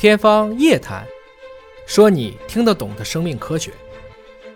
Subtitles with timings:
[0.00, 1.04] 天方夜谭，
[1.84, 3.70] 说你听得懂的生命科学。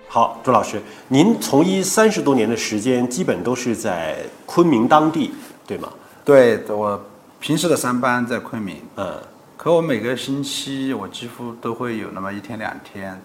[0.08, 5.34] 好，朱老师，您从医三十多年的时间，基本都是在昆明当地，
[5.66, 5.92] 对吗？
[6.24, 6.98] 对，我
[7.40, 9.20] 平时的上班在昆明，嗯，
[9.58, 13.20] 可我每个星期我几乎都会有那么一天两天，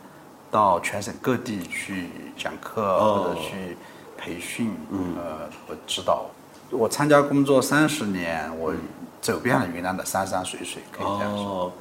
[0.52, 3.78] 到全省各地去讲课哦或者去
[4.18, 6.26] 培训，嗯呃，我指导。
[6.70, 8.74] 我参加工作三十年，我
[9.22, 11.46] 走遍了云南的山山水水，可以这样说。
[11.46, 11.72] 哦，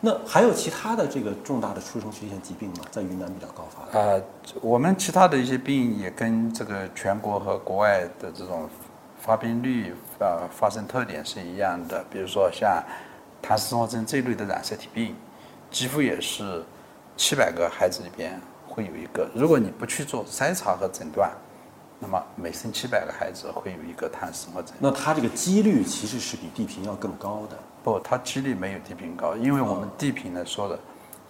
[0.00, 2.84] 那还有其他的这个重大的出生缺陷疾病吗？
[2.90, 3.98] 在云南比较高发的？
[3.98, 4.22] 呃，
[4.60, 8.68] 我们其他的一些病也跟这个全国和国外的这种
[9.18, 12.04] 发病率、呃发生特点是一样的。
[12.10, 12.82] 比如说像
[13.42, 15.14] 唐氏综合征这一类的染色体病，
[15.70, 16.64] 几乎也是
[17.16, 19.28] 七百个孩子里边会有一个。
[19.34, 21.30] 如果你不去做筛查和诊断，
[21.98, 24.74] 那么每生七百个孩子会有一个唐氏综合征。
[24.78, 27.56] 那它这个几率其实是比地贫要更高的。
[27.82, 30.78] 不，它几率没有地贫高，因为我们地贫呢说的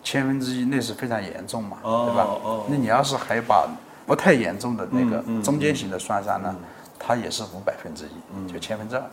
[0.03, 2.23] 千分之一，那是非常严重嘛，哦对吧？
[2.43, 2.65] 哦。
[2.69, 3.69] 那你要是还把
[4.07, 6.57] 不太严重的那个中间型的栓塞呢，
[6.99, 9.05] 它也是五百分之一，就千分之二，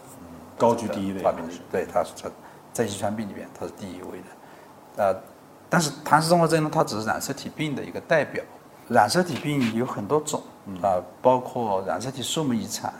[0.57, 1.19] 高居第一位。
[1.19, 2.31] 发病率，对，它是在
[2.71, 5.21] 在遗传病里面它是第一位的，呃，
[5.69, 8.43] 但是唐氏综合症呢，它只是染色体病的一个代表，
[8.87, 10.41] 染色体病有很多种
[10.81, 12.93] 啊、包括染色体数目异常，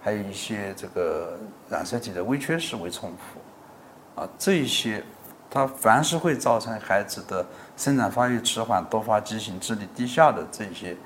[0.00, 4.20] 还有一些这个染色体的微缺失微重复。
[4.20, 5.02] 啊，这一些，
[5.50, 7.44] 它凡是会造成孩子的
[7.76, 10.96] 生长发育迟缓、多发畸形、智力低下的这些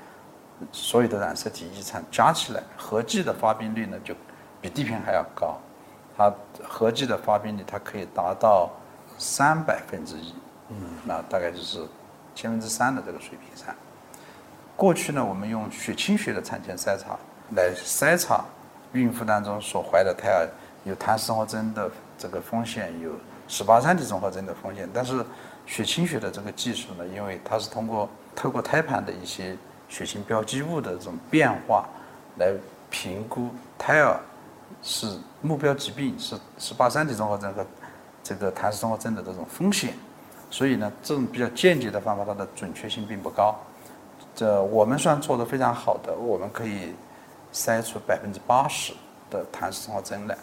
[0.71, 4.13] 所有的染色体异常加起来，合计的发病率呢就
[4.61, 5.57] 比地平还要高，
[6.17, 6.33] 它
[6.67, 8.69] 合计的发病率它可以达到
[9.17, 10.33] 三百分之一，
[10.69, 10.75] 嗯，
[11.05, 11.83] 那大概就是
[12.35, 13.73] 千分之三的这个水平上。
[14.77, 17.17] 过去呢，我们用血清学的产前筛查
[17.55, 18.45] 来筛查
[18.93, 20.47] 孕妇当中所怀的胎儿
[20.83, 23.11] 有唐氏综合征的这个风险，有
[23.47, 24.87] 十八三体综合征的风险。
[24.93, 25.25] 但是
[25.65, 29.57] 血清学的这个技术呢，因为它是通过透过胎盘的一些
[29.89, 31.89] 血清标记物的这种变化
[32.37, 32.53] 来
[32.91, 33.49] 评估
[33.79, 34.19] 胎儿
[34.83, 37.65] 是目标疾病是十八三体综合征和
[38.21, 39.95] 这个唐氏综合征的这种风险。
[40.51, 43.55] 所以呢，这种比较间接的方法，它的准确性并不高。
[44.37, 46.93] 这我们算做的非常好的，我们可以
[47.51, 48.93] 筛出百分之八十
[49.31, 50.37] 的唐氏综合征来，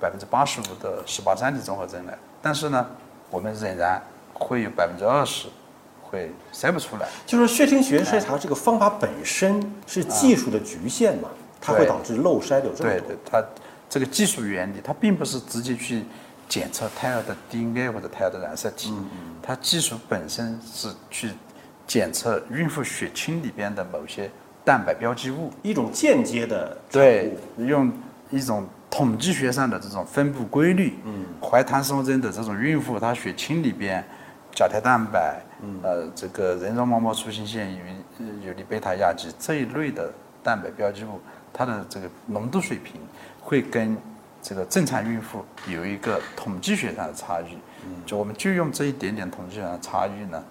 [0.00, 2.16] 百分之八十五的十八三体综合征来。
[2.40, 2.86] 但是呢，
[3.30, 4.00] 我们仍然
[4.32, 5.48] 会有百分之二十
[6.00, 7.08] 会筛不出来。
[7.26, 11.28] 就是血清学筛查这个方法本身是技术的局限嘛，
[11.60, 13.00] 它会导致漏筛的有这么多。
[13.00, 13.44] 对对，它
[13.90, 16.04] 这个技术原理，它并不是直接去
[16.48, 18.94] 检测胎儿的 DNA 或者胎儿的染色体，
[19.42, 21.32] 它技术本身是去
[21.86, 24.30] 检测孕妇血清里边的某些
[24.64, 25.50] 蛋白标记物。
[25.62, 27.92] 一种间接的对，用
[28.30, 34.02] 一种统计学上的这种分布规律，嗯，怀唐氏综合征的这种孕妇，她血清里边
[34.52, 35.80] 甲胎蛋白，嗯。
[35.82, 37.82] 呃，这个人绒毛膜粗性腺与
[38.18, 40.12] 呃有利贝塔亚基这一类的
[40.42, 41.20] 蛋白标记物，
[41.52, 43.00] 它的这个浓度水平
[43.40, 43.96] 会跟
[44.42, 47.56] 这个正常孕妇有一个统计学上的差距，
[48.04, 50.42] 就我们就用这一点点统计学上的差距呢，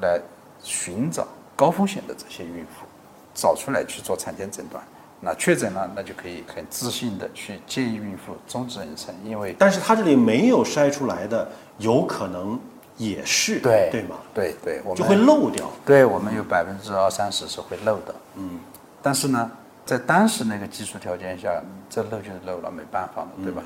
[0.00, 0.20] 来
[0.62, 2.86] 寻找高风险的这些孕妇，
[3.34, 4.82] 找出来去做产前诊断。
[5.18, 12.60] 那确诊了，那就可以很自信的去建议孕妇终止妊娠，因为但是它这里没有筛出来的，有可能
[12.98, 14.16] 也是对对吗？
[14.34, 15.70] 对对，我们就会漏掉。
[15.86, 18.60] 对我们有百分之二三十是会漏的，嗯，
[19.02, 19.50] 但是呢，
[19.86, 21.50] 在当时那个技术条件下，
[21.88, 23.62] 这漏就是漏了，没办法了，对吧？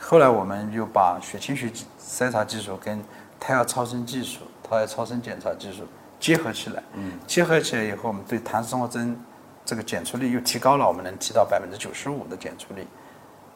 [0.00, 3.02] 后来我们又把血清学技筛查技术跟
[3.38, 5.84] 胎儿超声技术、胎儿超声检查技术
[6.20, 9.16] 结合起来，嗯，结合起来以后，我们对唐氏综合征
[9.64, 12.86] 这个检出率又提高了，我们能提到百分之九十五的检出率，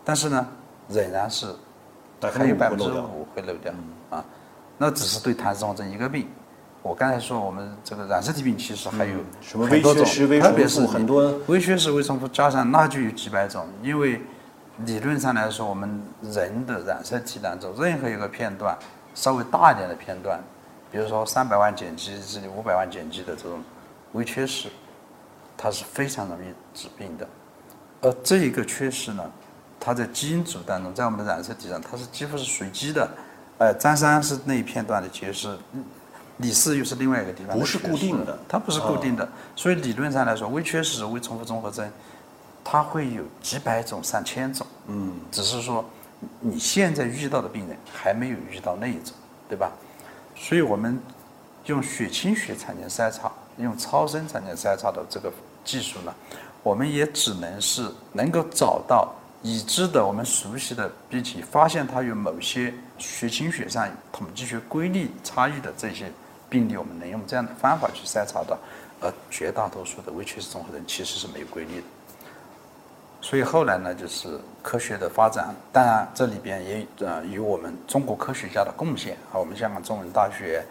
[0.05, 0.47] 但是呢，
[0.89, 1.47] 仍然是
[2.21, 3.73] 还有百分之五会漏掉。
[4.11, 4.25] 啊，
[4.79, 6.29] 那只是对唐氏综合征一个病。
[6.83, 11.33] 我刚才说，我们这个染色体病其实还有嗯什么很多种特别是很多。
[11.47, 13.65] 微缺失、微重复加上那就有几百种。
[13.85, 14.21] 因为
[14.79, 18.77] 理论上来说，我们人的染色体当中任何一个片段
[19.15, 20.43] 稍微大一点的片段，
[20.93, 23.65] 比如说三百万碱基至五百万碱基的这种
[24.13, 24.69] 微缺失，
[25.57, 27.27] 它是非常容易致病的。
[28.03, 29.25] 而这一个缺失呢，
[29.81, 33.09] 它在基因组当中，在我们的染色体上，它是几乎是随机的。
[33.57, 35.83] 呃，张三是那一片段的缺失，嗯
[36.39, 39.29] 李四又是另外一个地方不是固定的它不是固定的。
[39.55, 41.89] 所以理论上来说，微缺失、微重复综合征，
[42.65, 44.67] 它会有几百种、上千种。
[44.89, 45.85] 嗯，只是说
[46.41, 49.15] 你现在遇到的病人还没有遇到那一种，
[49.49, 49.71] 对吧？
[50.35, 50.99] 所以我们
[51.67, 55.33] 用血清学产前筛查，用超声产前筛查的这个
[55.65, 56.15] 技术呢，
[56.63, 66.11] 我们也只能是能够找到已知的、我们熟悉的，并且发现它有某些血清学上统计学规律差异的这些
[66.49, 68.59] 病例，我们能用这样的方法去筛查到，
[69.01, 71.87] 而绝大多数的微缺失综合征其实是没有规律的。
[73.25, 80.63] 所以后来呢，就是科学的发展，当然这里边也呃有我们中国科学家的贡献啊，我们香港中文大学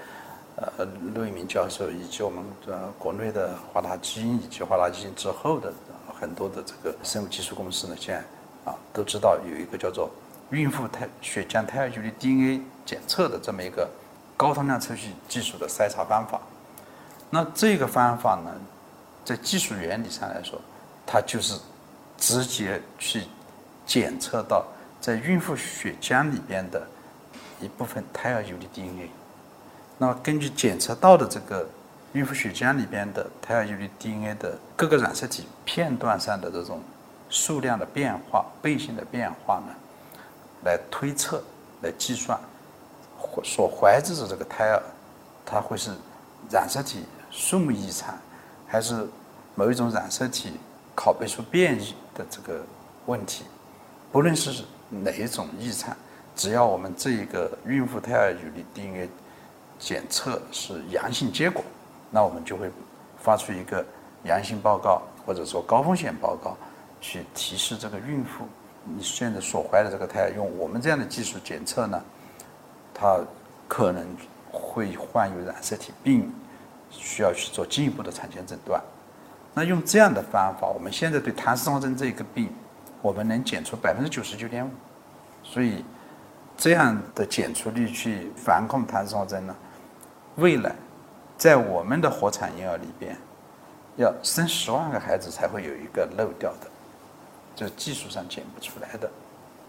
[0.57, 5.71] 呃陆一鸣教授，以及我们呃国内的华大基因以及华大基因之后的
[6.19, 10.11] 很多的这个生物技术公司呢，现在啊都知道有一个叫做
[10.49, 13.89] 孕妇胎血浆胎儿距离 DNA 检测的这么一个
[14.35, 16.41] 高通量测序技术的筛查方法。
[17.29, 18.51] 那这个方法呢，
[19.23, 20.59] 在技术原理上来说，
[21.07, 21.57] 它就是
[22.21, 23.23] 直接去
[23.83, 24.63] 检测到
[25.01, 26.87] 在孕妇血浆里边的
[27.59, 29.09] 一部分胎儿游离 DNA。
[29.97, 31.67] 那么根据检测到的这个
[32.13, 36.79] 孕妇血浆里边的胎儿游离 DNA 的各个染色体片段上的这种
[37.27, 39.73] 数量的变化、倍性的变化呢，
[40.63, 41.43] 来推测、
[41.81, 42.39] 来计算
[43.43, 44.83] 所怀着的这个胎儿，
[45.43, 45.91] 它会是
[46.51, 48.15] 染色体数目异常，
[48.67, 49.07] 还是
[49.55, 50.53] 某一种染色体
[50.95, 51.95] 拷贝数变异？
[52.15, 52.61] 的这个
[53.05, 53.45] 问题，
[54.11, 55.95] 不论是哪一种异常，
[56.35, 59.09] 只要我们这一个孕妇胎儿有的 DNA
[59.79, 61.63] 检测是阳性结果，
[62.09, 62.69] 那我们就会
[63.21, 63.85] 发出一个
[64.25, 66.57] 阳性报告或者说高风险报告，
[66.99, 68.45] 去提示这个孕妇，
[68.83, 72.03] 你现在所怀的这个胎儿用我们这样的技术检测呢，
[72.93, 73.19] 它
[73.67, 74.05] 可能
[74.51, 76.31] 会患有染色体病，
[76.89, 78.81] 需要去做进一步的产前诊断。
[79.53, 82.49] 那用这样的方法，我们现在对唐氏综合征这个病，
[83.01, 84.69] 我们能检出百分之九十九点五，
[85.43, 85.83] 所以
[86.55, 89.53] 这样的检出率去防控唐氏综合征呢，
[90.37, 90.73] 未来
[91.37, 93.17] 在我们的活产婴儿里边，
[93.97, 96.67] 要生十万个孩子才会有一个漏掉的，
[97.53, 99.11] 这是技术上检不出来的。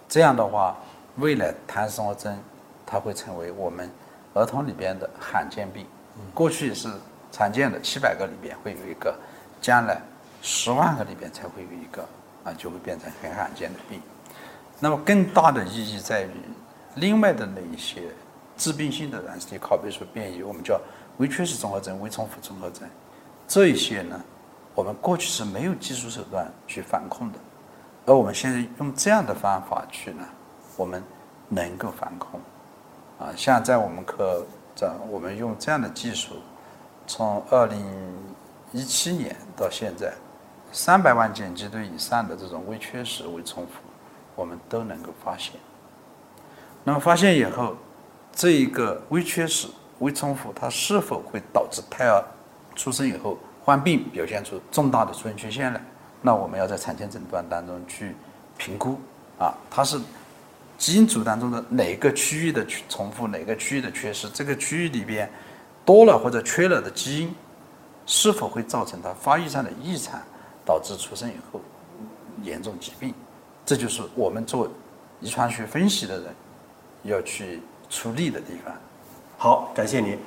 [0.08, 0.76] 这样的话，
[1.17, 2.38] 未来唐氏综合征
[2.87, 3.90] 它会成为我们
[4.34, 5.84] 儿童里边的罕见病，
[6.32, 6.88] 过去是
[7.32, 9.12] 常见的，七百个里边会有一个。
[9.62, 10.02] 将来
[10.42, 12.02] 十万个里边才会有一个
[12.44, 14.02] 啊，就会变成很罕见的病。
[14.80, 16.32] 那么更大的意义在于，
[16.96, 18.02] 另外的那一些
[18.56, 20.80] 致病性的染色体拷贝数变异，我们叫
[21.18, 22.88] 微缺失综合征、微重复综合征，
[23.46, 24.20] 这一些呢，
[24.74, 27.38] 我们过去是没有技术手段去防控的，
[28.06, 30.24] 而我们现在用这样的方法去呢，
[30.76, 31.00] 我们
[31.48, 32.40] 能够防控。
[33.20, 34.44] 啊，像在我们科，
[34.74, 36.34] 这我们用这样的技术，
[37.06, 37.80] 从二零。
[38.72, 40.14] 一七年到现在，
[40.72, 43.72] 三百万碱基对以上的这种微缺失、微重复，
[44.34, 45.52] 我们都能够发现。
[46.82, 47.76] 那么发现以后，
[48.34, 52.24] 这一个微缺失、微重复，它是否会导致胎儿
[52.74, 55.80] 出生以后患病，表现出重大的出生缺陷来？
[56.22, 58.16] 那我们要在产前诊断当中去
[58.56, 58.98] 评估
[59.38, 60.00] 啊，它是
[60.78, 64.30] 基因组当中的哪个区域的重复，哪个区域的缺失？
[64.30, 65.30] 这个区域里边
[65.84, 67.34] 多了或者缺了的基因。
[68.14, 70.20] 是否会造成他发育上的异常，
[70.66, 71.58] 导致出生以后
[72.42, 73.14] 严重疾病？
[73.64, 74.68] 这就是我们做
[75.18, 76.34] 遗传学分析的人
[77.04, 78.74] 要去出力的地方。
[79.38, 80.18] 好，感谢您。